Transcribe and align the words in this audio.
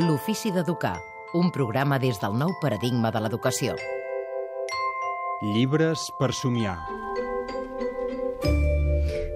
L'ofici 0.00 0.48
d'educar, 0.48 0.94
un 1.36 1.50
programa 1.52 1.98
des 2.00 2.16
del 2.22 2.32
nou 2.40 2.54
paradigma 2.62 3.10
de 3.12 3.20
l'educació. 3.20 3.74
Llibres 5.44 6.06
per 6.16 6.30
somiar. 6.32 6.78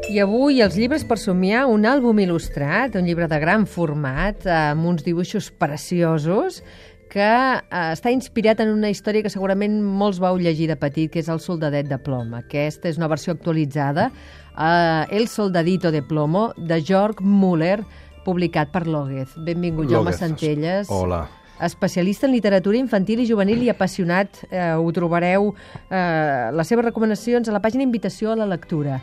I 0.09 0.23
avui 0.25 0.63
els 0.65 0.79
llibres 0.79 1.05
per 1.05 1.19
somiar, 1.21 1.67
un 1.69 1.85
àlbum 1.85 2.23
il·lustrat, 2.23 2.97
un 2.97 3.05
llibre 3.05 3.29
de 3.29 3.41
gran 3.43 3.67
format, 3.69 4.47
amb 4.49 4.89
uns 4.89 5.05
dibuixos 5.05 5.51
preciosos, 5.53 6.63
que 7.13 7.29
eh, 7.29 7.83
està 7.93 8.15
inspirat 8.15 8.63
en 8.65 8.73
una 8.73 8.89
història 8.95 9.27
que 9.27 9.35
segurament 9.35 9.77
molts 9.85 10.23
vau 10.23 10.41
llegir 10.41 10.71
de 10.71 10.79
petit, 10.81 11.11
que 11.13 11.21
és 11.21 11.29
El 11.29 11.43
soldadet 11.45 11.91
de 11.93 12.01
plom. 12.01 12.33
Aquesta 12.41 12.89
és 12.89 12.97
una 13.03 13.11
versió 13.13 13.37
actualitzada, 13.37 14.09
eh, 14.57 15.05
El 15.13 15.29
soldadito 15.29 15.93
de 15.93 16.01
plomo, 16.01 16.55
de 16.57 16.81
Georg 16.81 17.21
Müller, 17.21 17.83
publicat 18.25 18.71
per 18.73 18.87
Lóguez. 18.87 19.35
Benvingut, 19.37 19.91
Jaume. 19.91 20.13
Centelles. 20.13 20.89
Hola. 20.91 21.27
Especialista 21.61 22.27
en 22.27 22.33
literatura 22.33 22.77
infantil 22.77 23.21
i 23.23 23.29
juvenil 23.31 23.63
i 23.63 23.69
apassionat. 23.71 24.41
Eh, 24.51 24.73
ho 24.75 24.91
trobareu, 24.93 25.53
eh, 25.91 26.51
les 26.53 26.67
seves 26.67 26.85
recomanacions, 26.85 27.49
a 27.49 27.53
la 27.53 27.61
pàgina 27.63 27.85
Invitació 27.87 28.33
a 28.33 28.37
la 28.37 28.47
lectura. 28.47 29.01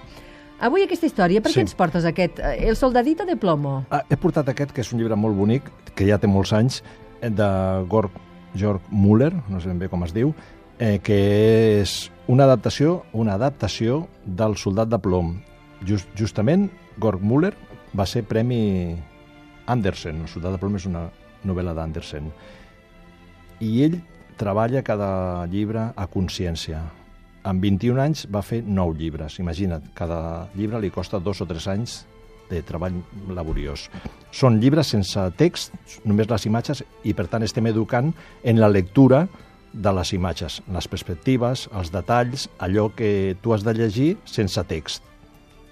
Avui 0.59 0.83
aquesta 0.83 1.07
història, 1.07 1.41
per 1.41 1.51
Sí. 1.51 1.57
què 1.59 1.61
ens 1.61 1.73
portes 1.73 2.05
aquest? 2.05 2.39
eh, 2.39 2.67
El 2.67 2.75
soldadito 2.75 3.25
de 3.25 3.35
plomo. 3.35 3.85
Ah, 3.89 4.03
he 4.09 4.17
portat 4.17 4.47
aquest, 4.49 4.71
que 4.73 4.81
és 4.81 4.91
un 4.93 4.99
llibre 4.99 5.15
molt 5.15 5.35
bonic, 5.35 5.63
que 5.95 6.05
ja 6.05 6.17
té 6.19 6.27
molts 6.27 6.51
anys, 6.53 6.83
eh, 7.21 7.29
de 7.29 7.85
Gorg, 7.87 8.11
Georg 8.53 8.81
Müller, 8.91 9.33
no 9.49 9.59
sé 9.61 9.67
ben 9.69 9.79
bé 9.79 9.87
com 9.89 10.03
es 10.03 10.13
diu, 10.13 10.35
eh, 10.77 10.99
que 11.01 11.81
és 11.81 12.11
una 12.27 12.43
adaptació, 12.43 13.05
una 13.13 13.33
adaptació 13.35 14.07
del 14.25 14.55
Soldat 14.57 14.89
de 14.89 14.99
Plom. 14.99 15.41
Just, 15.87 16.07
justament, 16.15 16.69
Gorg 16.99 17.21
Müller 17.21 17.53
va 17.97 18.05
ser 18.05 18.23
Premi 18.23 18.97
Andersen. 19.67 20.23
El 20.23 20.31
Soldat 20.31 20.55
de 20.55 20.61
Plom 20.61 20.77
és 20.79 20.87
una 20.89 21.07
novel·la 21.47 21.75
d'Andersen. 21.77 22.31
I 23.61 23.71
ell 23.85 23.99
treballa 24.39 24.81
cada 24.85 25.45
llibre 25.51 25.91
a 25.95 26.07
consciència. 26.09 26.81
Amb 27.45 27.61
21 27.65 28.01
anys 28.01 28.25
va 28.29 28.43
fer 28.45 28.61
9 28.65 28.97
llibres. 28.97 29.39
Imagina't, 29.41 29.91
cada 29.97 30.47
llibre 30.55 30.81
li 30.81 30.91
costa 30.93 31.19
dos 31.19 31.41
o 31.41 31.47
tres 31.49 31.67
anys 31.69 32.01
de 32.51 32.61
treball 32.67 32.99
laboriós. 33.31 33.87
Són 34.35 34.59
llibres 34.61 34.91
sense 34.93 35.23
text, 35.39 35.73
només 36.05 36.29
les 36.29 36.45
imatges, 36.49 36.83
i 37.07 37.15
per 37.17 37.29
tant 37.31 37.45
estem 37.47 37.69
educant 37.71 38.11
en 38.43 38.59
la 38.59 38.69
lectura 38.69 39.25
de 39.71 39.93
les 39.95 40.11
imatges, 40.13 40.59
les 40.67 40.87
perspectives, 40.91 41.69
els 41.71 41.93
detalls, 41.93 42.49
allò 42.59 42.89
que 42.95 43.37
tu 43.41 43.55
has 43.55 43.63
de 43.63 43.73
llegir 43.77 44.11
sense 44.27 44.63
text. 44.67 45.10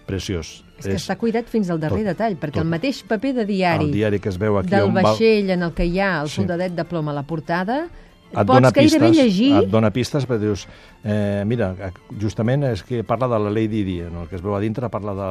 Preciós. 0.09 0.51
És 0.79 0.85
que 0.87 0.95
està 0.97 1.15
cuidat 1.19 1.47
fins 1.51 1.69
al 1.69 1.79
darrer 1.79 2.01
tot, 2.03 2.11
detall, 2.13 2.35
perquè 2.39 2.57
tot. 2.59 2.65
el 2.65 2.69
mateix 2.71 3.01
paper 3.07 3.33
de 3.41 3.45
diari, 3.45 3.85
el 3.89 3.91
diari 3.95 4.19
que 4.23 4.29
es 4.31 4.37
veu 4.41 4.57
aquí 4.59 4.69
del 4.73 4.91
vaixell 4.95 5.49
en 5.55 5.63
el 5.67 5.73
que 5.75 5.85
hi 5.85 5.99
ha 5.99 6.21
el 6.21 6.29
Sí. 6.29 6.35
soldadet 6.41 6.73
de 6.77 6.85
plom 6.87 7.09
a 7.09 7.13
la 7.13 7.23
portada, 7.27 7.81
et 8.29 8.35
pots 8.37 8.47
dona 8.47 8.69
gairebé 8.71 9.09
pistes, 9.09 9.17
llegir... 9.25 9.51
et 9.63 9.69
dona 9.73 9.89
pistes 9.91 10.25
perquè 10.29 10.39
dius, 10.43 10.67
eh, 11.03 11.43
mira, 11.49 11.73
justament 12.21 12.63
és 12.69 12.83
que 12.85 13.03
parla 13.03 13.27
de 13.27 13.39
la 13.41 13.49
Lady 13.49 13.83
Di, 13.83 13.97
no? 14.09 14.23
el 14.23 14.29
que 14.29 14.35
es 14.37 14.41
veu 14.45 14.55
a 14.55 14.59
dintre 14.61 14.87
parla 14.89 15.13
de 15.17 15.29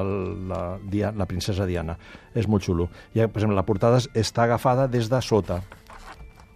la, 0.50 0.78
Dia, 0.84 1.12
la 1.16 1.26
princesa 1.26 1.64
Diana. 1.66 1.96
És 2.34 2.48
molt 2.48 2.62
xulo. 2.66 2.88
I, 3.14 3.20
per 3.26 3.38
exemple, 3.38 3.54
la 3.56 3.64
portada 3.64 3.98
es- 4.02 4.10
està 4.14 4.44
agafada 4.44 4.88
des 4.88 5.08
de 5.08 5.22
sota. 5.22 5.62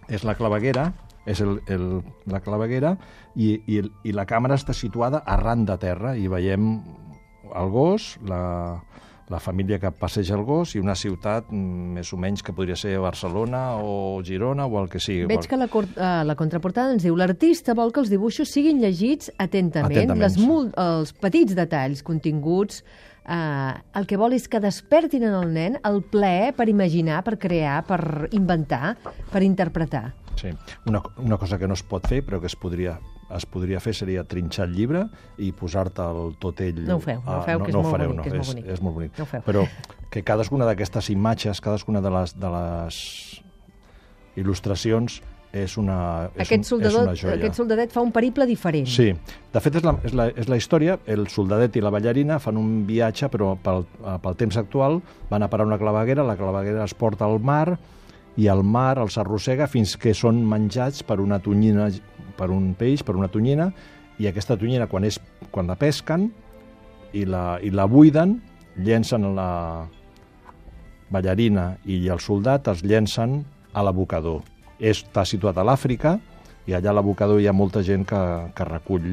És 0.09 0.23
la 0.27 0.35
claveguera, 0.35 0.91
és 1.25 1.39
el, 1.39 1.61
el, 1.71 2.01
la 2.27 2.41
claveguera 2.43 2.97
i, 3.39 3.53
i, 3.65 3.79
i 4.03 4.11
la 4.11 4.25
càmera 4.27 4.55
està 4.59 4.73
situada 4.75 5.23
arran 5.25 5.63
de 5.65 5.77
terra 5.79 6.17
i 6.19 6.27
veiem 6.27 6.81
el 7.59 7.69
gos, 7.73 8.17
la, 8.25 8.81
la 9.29 9.39
família 9.39 9.79
que 9.79 9.91
passeja 9.91 10.35
el 10.35 10.43
gos 10.43 10.75
i 10.75 10.81
una 10.81 10.95
ciutat 10.99 11.49
mm, 11.49 11.93
més 11.97 12.11
o 12.13 12.19
menys 12.19 12.43
que 12.43 12.53
podria 12.55 12.75
ser 12.79 12.97
Barcelona 13.01 13.63
o 13.81 14.21
Girona 14.25 14.67
o 14.67 14.81
el 14.81 14.89
que 14.91 15.01
sigui. 15.03 15.25
Veig 15.31 15.47
que 15.49 15.59
la, 15.59 15.69
eh, 15.69 16.11
la 16.27 16.35
contraportada 16.39 16.93
ens 16.95 17.05
diu 17.05 17.17
l'artista 17.19 17.75
vol 17.77 17.93
que 17.93 18.03
els 18.03 18.11
dibuixos 18.13 18.51
siguin 18.51 18.81
llegits 18.83 19.31
atentament, 19.37 19.91
Atentament, 19.91 20.21
les 20.21 20.37
mul 20.41 20.69
els 20.79 21.15
petits 21.23 21.55
detalls 21.57 22.03
continguts, 22.05 22.83
eh, 23.25 23.71
el 23.97 24.09
que 24.09 24.19
vol 24.19 24.35
és 24.35 24.49
que 24.49 24.61
despertin 24.63 25.25
en 25.29 25.37
el 25.39 25.53
nen 25.55 25.79
el 25.87 26.03
plaer 26.03 26.53
per 26.57 26.67
imaginar, 26.69 27.23
per 27.23 27.37
crear, 27.39 27.81
per 27.87 28.29
inventar, 28.31 28.97
per 29.31 29.43
interpretar. 29.45 30.11
Sí. 30.35 30.49
Una, 30.89 31.01
una 31.21 31.37
cosa 31.37 31.57
que 31.57 31.67
no 31.69 31.77
es 31.77 31.83
pot 31.85 32.07
fer, 32.09 32.23
però 32.25 32.41
que 32.41 32.49
es 32.49 32.57
podria, 32.59 32.97
es 33.37 33.45
podria 33.49 33.79
fer 33.83 33.93
seria 33.97 34.23
trinxar 34.29 34.67
el 34.69 34.75
llibre 34.77 35.05
i 35.37 35.51
posar-te 35.57 36.05
el 36.05 36.35
tot 36.41 36.61
ell... 36.65 36.83
No 36.87 36.97
ho 36.99 37.03
feu, 37.03 37.21
no 37.25 37.39
ho 37.39 37.43
feu, 37.45 37.63
que 37.63 37.71
és 37.71 37.77
no 37.77 37.83
molt 37.83 37.95
fareu, 37.97 38.13
bonic, 38.13 38.21
no, 38.21 38.23
que 38.23 38.29
és 38.29 38.37
molt 38.37 38.47
és, 38.47 38.53
bonic. 38.53 38.71
és 38.73 38.81
molt 38.85 38.97
bonic. 38.99 39.19
No 39.19 39.27
ho 39.27 39.31
feu. 39.33 39.45
Però 39.47 39.65
que 40.13 40.23
cadascuna 40.25 40.67
d'aquestes 40.69 41.09
imatges, 41.13 41.61
cadascuna 41.63 42.01
de 42.05 42.11
les, 42.13 42.35
de 42.39 42.51
les 42.53 42.97
il·lustracions 44.37 45.21
és 45.53 45.75
una, 45.77 46.31
és, 46.33 46.47
Aquest, 46.47 46.71
un, 46.73 46.81
és 46.81 46.95
una 46.97 47.13
joia. 47.13 47.35
aquest 47.37 47.59
soldadet 47.59 47.91
fa 47.93 48.01
un 48.01 48.11
periple 48.11 48.47
diferent. 48.49 48.87
Sí, 48.89 49.11
de 49.53 49.61
fet 49.61 49.75
és 49.77 49.85
la, 49.85 49.93
és, 50.01 50.15
la, 50.17 50.25
és 50.33 50.49
la 50.49 50.57
història, 50.57 50.97
el 51.05 51.27
soldadet 51.29 51.77
i 51.77 51.83
la 51.85 51.91
ballarina 51.93 52.39
fan 52.41 52.57
un 52.57 52.87
viatge, 52.89 53.29
però 53.29 53.51
pel, 53.61 53.85
pel 54.23 54.39
temps 54.39 54.57
actual 54.57 54.97
van 55.29 55.45
a 55.45 55.49
parar 55.53 55.67
una 55.69 55.77
claveguera, 55.77 56.25
la 56.25 56.35
claveguera 56.39 56.87
es 56.87 56.97
porta 56.97 57.29
al 57.29 57.37
mar 57.39 57.77
i 58.37 58.47
el 58.49 58.63
mar 58.65 58.97
els 59.01 59.17
arrossega 59.21 59.67
fins 59.69 59.95
que 59.99 60.13
són 60.17 60.41
menjats 60.49 61.03
per 61.05 61.19
una 61.21 61.39
tonyina, 61.43 61.89
per 62.37 62.49
un 62.51 62.73
peix, 62.77 63.03
per 63.05 63.15
una 63.17 63.29
tonyina, 63.29 63.69
i 64.21 64.29
aquesta 64.29 64.57
tonyina 64.57 64.87
quan, 64.89 65.05
és, 65.05 65.19
quan 65.51 65.69
la 65.69 65.77
pesquen 65.77 66.29
i 67.13 67.25
la, 67.29 67.59
i 67.61 67.69
la 67.73 67.85
buiden, 67.89 68.39
llencen 68.81 69.27
la 69.35 69.85
ballarina 71.13 71.75
i 71.85 72.07
el 72.09 72.21
soldat 72.21 72.69
els 72.71 72.81
llencen 72.85 73.43
a 73.73 73.83
l'abocador. 73.85 74.41
Està 74.81 75.25
situat 75.29 75.57
a 75.57 75.65
l'Àfrica 75.65 76.17
i 76.65 76.73
allà 76.73 76.89
a 76.91 76.93
l'abocador 76.93 77.41
hi 77.41 77.47
ha 77.47 77.53
molta 77.53 77.81
gent 77.83 78.05
que, 78.07 78.19
que 78.55 78.65
recull 78.65 79.03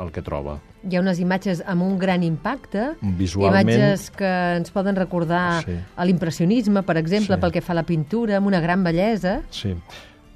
el 0.00 0.10
que 0.12 0.22
troba. 0.24 0.58
Hi 0.88 0.96
ha 0.96 1.00
unes 1.02 1.18
imatges 1.20 1.62
amb 1.66 1.82
un 1.82 1.98
gran 1.98 2.22
impacte, 2.22 2.92
Visualment- 3.18 3.68
imatges 3.68 4.10
que 4.16 4.30
ens 4.56 4.70
poden 4.70 4.96
recordar 4.96 5.62
Sí. 5.64 5.76
l'impressionisme, 6.04 6.82
per 6.82 6.96
exemple, 6.96 7.34
Sí. 7.36 7.40
pel 7.40 7.52
que 7.52 7.60
fa 7.60 7.72
a 7.72 7.80
la 7.80 7.82
pintura, 7.84 8.36
amb 8.38 8.46
una 8.46 8.60
gran 8.60 8.82
bellesa. 8.84 9.42
Sí. 9.50 9.74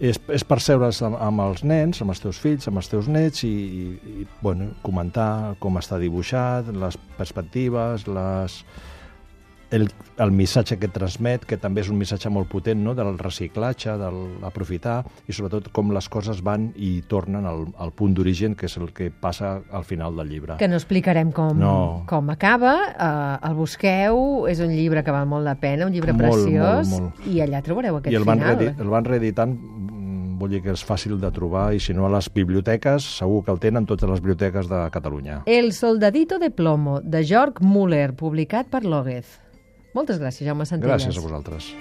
És, 0.00 0.18
és 0.32 0.44
per 0.48 0.60
seure's 0.64 1.02
amb, 1.04 1.16
amb 1.20 1.40
els 1.44 1.62
nens, 1.62 2.00
amb 2.00 2.10
els 2.10 2.20
teus 2.20 2.38
fills, 2.40 2.66
amb 2.68 2.78
els 2.80 2.88
teus 2.88 3.06
nets 3.08 3.42
i, 3.44 3.48
i, 3.48 4.22
i 4.22 4.26
bueno, 4.40 4.70
comentar 4.82 5.56
com 5.60 5.76
està 5.76 5.98
dibuixat, 6.00 6.68
les 6.72 6.96
perspectives, 7.18 8.06
les, 8.08 8.64
el, 9.70 9.88
el 10.18 10.32
missatge 10.32 10.78
que 10.78 10.88
transmet, 10.88 11.44
que 11.46 11.56
també 11.56 11.80
és 11.84 11.88
un 11.90 11.98
missatge 11.98 12.30
molt 12.30 12.48
potent, 12.50 12.80
no?, 12.82 12.94
del 12.98 13.16
reciclatge, 13.18 13.96
de 14.00 14.08
l'aprofitar, 14.42 15.04
i 15.28 15.32
sobretot 15.32 15.68
com 15.72 15.92
les 15.94 16.08
coses 16.10 16.42
van 16.42 16.72
i 16.76 17.02
tornen 17.06 17.46
al, 17.46 17.66
al 17.78 17.92
punt 17.92 18.14
d'origen, 18.14 18.56
que 18.58 18.66
és 18.66 18.76
el 18.80 18.90
que 18.92 19.10
passa 19.10 19.60
al 19.70 19.84
final 19.84 20.16
del 20.16 20.28
llibre. 20.28 20.56
que 20.58 20.68
no 20.68 20.74
explicarem 20.76 21.30
com, 21.32 21.56
No. 21.58 22.04
com 22.08 22.30
acaba, 22.30 22.74
eh, 22.98 23.48
el 23.48 23.54
busqueu, 23.54 24.46
és 24.48 24.58
un 24.60 24.70
llibre 24.74 25.04
que 25.04 25.10
val 25.14 25.26
molt 25.26 25.44
la 25.44 25.54
pena, 25.54 25.86
un 25.86 25.92
llibre 25.92 26.12
Molt, 26.12 26.24
preciós, 26.24 26.88
molt, 26.88 27.02
molt. 27.02 27.26
i 27.26 27.40
allà 27.40 27.62
trobareu 27.62 27.96
aquest 27.96 28.12
I 28.12 28.16
el 28.16 28.24
van, 28.24 28.38
final. 28.40 28.56
reedi, 28.58 28.74
el 28.82 28.88
van 28.88 29.04
reeditant, 29.04 29.54
mm, 29.54 30.38
vull 30.40 30.50
dir 30.50 30.62
que 30.62 30.72
és 30.72 30.82
fàcil 30.84 31.18
de 31.20 31.30
trobar, 31.30 31.74
i 31.74 31.80
si 31.80 31.92
no 31.94 32.06
a 32.06 32.10
les 32.10 32.28
biblioteques, 32.32 33.04
segur 33.18 33.44
que 33.44 33.52
el 33.52 33.58
tenen 33.60 33.86
totes 33.86 34.08
les 34.08 34.20
biblioteques 34.20 34.68
de 34.68 34.88
Catalunya. 34.90 35.42
El 35.46 35.72
soldadito 35.72 36.38
de 36.38 36.50
plomo, 36.50 37.00
de 37.02 37.22
Georg 37.24 37.60
Müller, 37.62 38.14
publicat 38.16 38.66
per 38.66 38.84
Lóguez. 38.84 39.38
Moltes 39.96 40.20
gràcies, 40.22 40.46
Jaume 40.46 40.66
Centelles. 40.68 41.02
Gràcies 41.02 41.18
a 41.18 41.24
vosaltres. 41.24 41.72